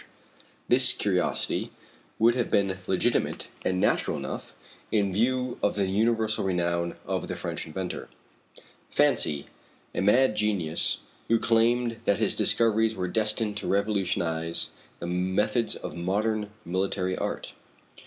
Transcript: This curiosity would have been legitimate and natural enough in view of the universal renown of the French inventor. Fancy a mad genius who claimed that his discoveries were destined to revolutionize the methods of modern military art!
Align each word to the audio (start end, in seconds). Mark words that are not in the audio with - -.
This 0.67 0.93
curiosity 0.93 1.71
would 2.17 2.33
have 2.33 2.49
been 2.49 2.79
legitimate 2.87 3.49
and 3.63 3.79
natural 3.79 4.17
enough 4.17 4.55
in 4.91 5.13
view 5.13 5.59
of 5.61 5.75
the 5.75 5.85
universal 5.87 6.43
renown 6.43 6.95
of 7.05 7.27
the 7.27 7.35
French 7.35 7.67
inventor. 7.67 8.09
Fancy 8.89 9.45
a 9.93 10.01
mad 10.01 10.35
genius 10.35 11.01
who 11.27 11.37
claimed 11.39 11.97
that 12.05 12.17
his 12.17 12.35
discoveries 12.35 12.95
were 12.95 13.07
destined 13.07 13.57
to 13.57 13.67
revolutionize 13.67 14.71
the 14.97 15.05
methods 15.05 15.75
of 15.75 15.95
modern 15.95 16.49
military 16.65 17.15
art! 17.15 17.53